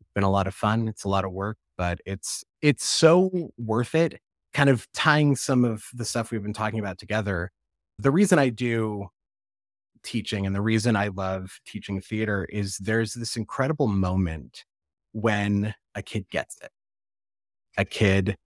[0.00, 0.88] It's been a lot of fun.
[0.88, 4.20] It's a lot of work, but it's it's so worth it.
[4.54, 7.52] Kind of tying some of the stuff we've been talking about together.
[7.98, 9.08] The reason I do
[10.02, 14.64] teaching and the reason I love teaching theater is there's this incredible moment
[15.12, 16.70] when a kid gets it.
[17.76, 18.36] A kid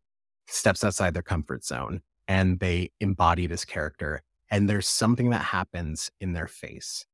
[0.48, 2.02] steps outside their comfort zone
[2.32, 7.04] and they embody this character and there's something that happens in their face.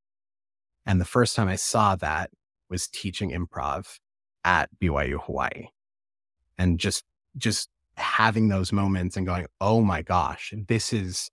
[0.87, 2.31] And the first time I saw that
[2.71, 3.99] was teaching improv
[4.45, 5.71] at BYU Hawaii.
[6.57, 7.03] And just
[7.37, 11.31] just having those moments and going, "Oh my gosh, this is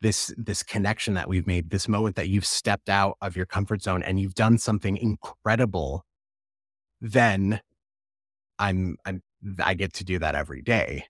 [0.00, 3.82] this this connection that we've made, this moment that you've stepped out of your comfort
[3.82, 6.04] zone and you've done something incredible."
[7.00, 7.60] Then
[8.60, 9.22] I'm I'm
[9.58, 11.06] I get to do that every day.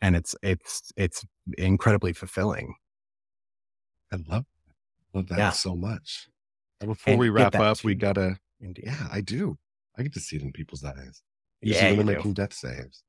[0.00, 1.24] And it's it's it's
[1.56, 2.74] incredibly fulfilling.
[4.12, 4.46] I love
[5.14, 5.50] love that Yeah.
[5.50, 6.28] so much.
[6.80, 8.84] And before And we wrap that up, we gotta Indeed.
[8.86, 9.58] yeah, I do.
[9.96, 11.22] I get to see it in people's eyes.
[11.62, 13.02] Usually Yeah, when you they're making death saves.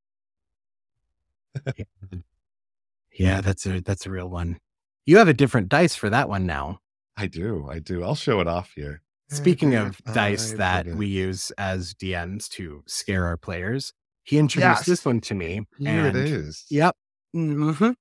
[3.11, 4.59] Yeah, that's a that's a real one.
[5.05, 6.79] You have a different dice for that one now.
[7.17, 8.03] I do, I do.
[8.03, 9.01] I'll show it off here.
[9.29, 13.93] Speaking of dice that we use as DMs to scare our players,
[14.29, 14.85] he introduced Yes.
[14.85, 15.65] this one to me.
[15.77, 16.65] Here it and- is.
[16.69, 16.95] Yep.
[17.33, 17.91] hmm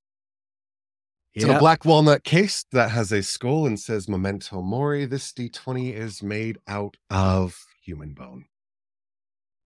[1.34, 5.04] It's in a black walnut case that has a skull and says Memento Mori.
[5.06, 8.46] This D20 is made out of human bone.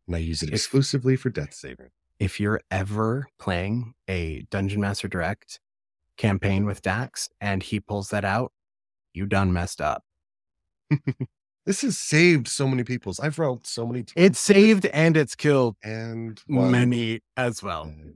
[0.06, 1.90] And I use it If- exclusively for death saving.
[2.18, 5.58] if you're ever playing a Dungeon Master Direct
[6.16, 8.52] campaign with Dax and he pulls that out,
[9.14, 10.04] you done messed up.
[11.64, 13.20] This has saved so many people's.
[13.20, 16.70] I've rolled so many times It's saved and it's killed and won.
[16.72, 17.84] many as well.
[17.84, 18.12] Uh,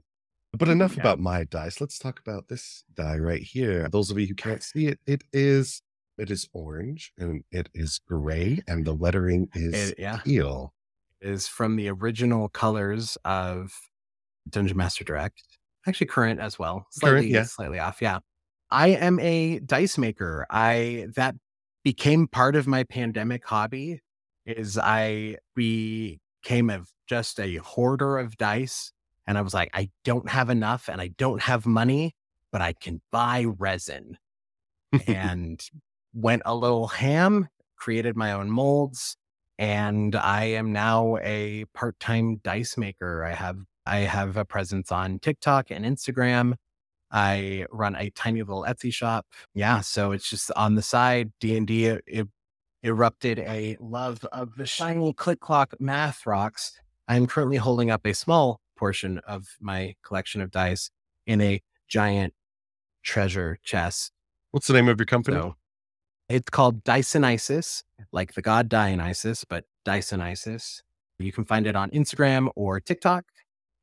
[0.57, 1.01] But enough Yeah.
[1.01, 1.79] about my dice.
[1.79, 3.87] Let's talk about this die right here.
[3.89, 5.81] Those of you who can't see it, it is
[6.17, 10.73] it is orange and it is gray, and the lettering is It, yeah, teal.
[11.21, 13.71] is from the original colors of
[14.49, 15.43] Dungeon Master Direct.
[15.85, 16.87] Actually, current as well.
[17.01, 17.43] Current, Slightly, yeah.
[17.43, 18.01] slightly off.
[18.01, 18.19] Yeah.
[18.71, 20.47] I am a dice maker.
[20.49, 21.35] I that
[21.87, 24.01] became part of my pandemic hobby.
[24.45, 28.91] Is I became a just a hoarder of dice,
[29.25, 32.13] and I was like, I don't have enough, and I don't have money,
[32.51, 34.17] but I can buy resin
[35.07, 35.61] and
[36.13, 39.15] went a little ham, created my own molds,
[39.57, 43.23] and I am now a part-time dice maker.
[43.23, 46.55] I have I have a presence on TikTok and Instagram.
[47.11, 49.25] I run a tiny little Etsy shop.
[49.53, 51.31] Yeah, so it's just on the side.
[51.39, 52.23] D and D uh,
[52.83, 56.79] erupted a love of the shiny click clock math rocks.
[57.07, 60.91] I am currently holding up a small portion of my collection of dice
[61.25, 62.33] in a giant
[63.03, 64.11] treasure chest
[64.51, 65.37] What's the name of your company?
[65.37, 65.55] so
[66.29, 70.83] it's called Dionysus, like the god Dionysus, but Dionysus.
[71.19, 73.25] You can find it on Instagram or TikTok.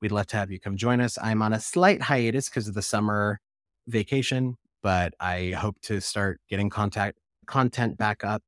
[0.04, 1.16] We'd love to have you come join us.
[1.22, 3.40] I'm on a slight hiatus because of the summer
[3.86, 8.42] vacation, but I hope to start getting contact content back up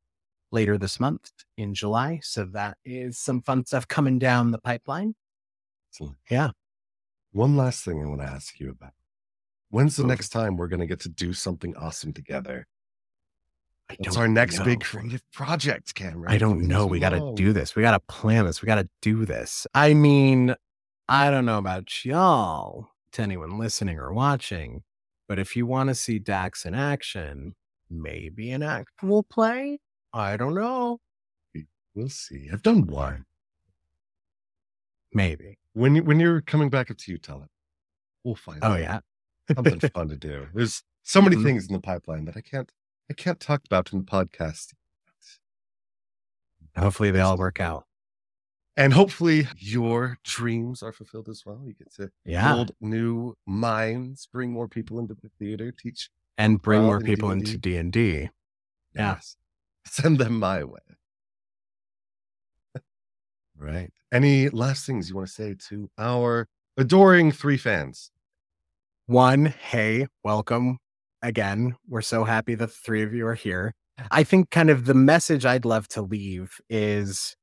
[0.52, 2.20] later this month in July.
[2.22, 5.14] So that is some fun stuff coming down the pipeline.
[5.90, 6.16] Excellent.
[6.30, 6.50] Yeah.
[7.32, 8.92] One last thing I want to ask you about.
[9.70, 12.66] When's the next time we're going to get to do something awesome together?
[13.88, 16.30] I What's our next big creative project, Cameron?
[16.30, 16.86] I don't know.
[16.86, 17.74] We got to do this.
[17.74, 18.60] We got to plan this.
[18.60, 19.66] We got to do this.
[19.72, 20.54] I mean,
[21.08, 24.82] I don't know about y'all, to anyone listening or watching,
[25.28, 27.54] but if you want to see Dax in action,
[27.88, 29.78] maybe an actual play.
[30.12, 30.98] I don't know.
[31.94, 32.48] We'll see.
[32.52, 33.24] I've done one.
[35.12, 35.58] Maybe.
[35.72, 37.48] When you, when you're coming back up to you, tell it.
[38.24, 38.62] We'll find.
[38.62, 38.70] Out.
[38.70, 38.80] Oh out.
[38.80, 39.00] yeah.
[39.54, 40.46] something fun to do.
[40.54, 41.44] There's so many Mhm.
[41.44, 42.70] things in the pipeline that I can't
[43.08, 44.72] I can't talk about in the podcast.
[46.76, 47.86] Hopefully they all work out.
[48.76, 51.62] And hopefully your dreams are fulfilled as well.
[51.64, 52.52] You get to Yeah.
[52.52, 57.38] build new minds, bring more people into the theater, teach And bring more people D&D.
[57.38, 58.10] into D and D.
[58.94, 59.14] Yeah.
[59.14, 59.36] Yes.
[59.86, 60.80] Send them my way.
[63.56, 63.90] right.
[64.12, 66.46] Any last things you want to say to our
[66.76, 68.10] adoring three fans?
[69.06, 70.78] One, hey, welcome
[71.22, 71.76] again.
[71.88, 73.72] We're so happy that the three of you are here.
[74.10, 77.34] I think kind of the message I'd love to leave is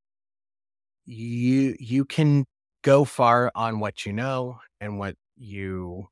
[1.05, 2.45] you you can
[2.83, 6.07] go far on what you know and what you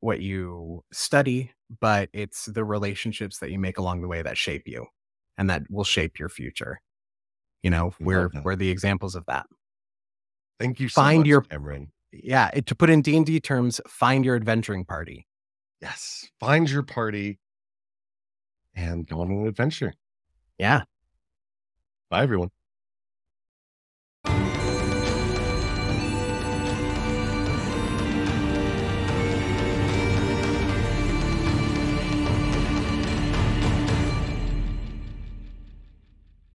[0.00, 4.62] what you study, but it's the relationships that you make along the way that shape
[4.66, 4.86] you
[5.38, 6.80] and that will shape your future.
[7.62, 9.46] You know, we're we're the examples of that.
[10.60, 11.92] Thank you so Find much, your- Cameron.
[12.12, 15.26] Yeah, it, to put in D&D terms, find your adventuring party.
[15.82, 16.26] Yes.
[16.40, 17.38] Find your party
[18.74, 19.92] and go on an adventure.
[20.58, 20.82] Yeah.
[22.08, 22.50] Bye everyone.